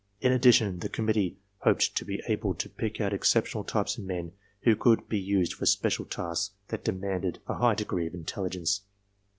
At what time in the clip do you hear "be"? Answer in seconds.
2.03-2.23, 5.07-5.19